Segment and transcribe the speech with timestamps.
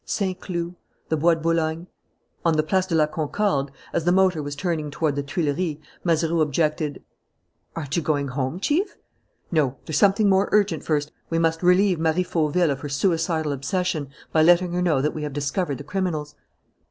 [0.03, 0.73] Saint Cloud.
[1.09, 1.85] The Bois de Boulogne...
[2.43, 6.41] On the Place de la Concorde, as the motor was turning toward the Tuileries, Mazeroux
[6.41, 7.03] objected:
[7.75, 8.97] "Aren't you going home, Chief?"
[9.51, 9.77] "No.
[9.85, 14.41] There's something more urgent first: we must relieve Marie Fauville of her suicidal obsession by
[14.41, 16.33] letting her know that we have discovered the criminals."